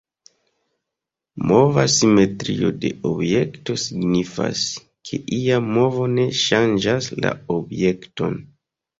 [1.49, 4.61] Mova simetrio de objekto signifas,
[5.09, 8.39] ke ia movo ne ŝanĝas la objekton.